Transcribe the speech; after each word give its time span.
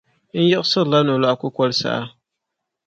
N 0.37 0.41
yiɣisirila 0.49 0.99
nolɔɣu 1.07 1.35
kukoli 1.41 1.73
saha. 1.81 2.05